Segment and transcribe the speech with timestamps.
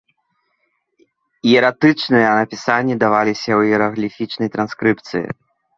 [1.51, 5.27] Іератычныя напісанні даваліся ў іерагліфічнай транскрыпцыі.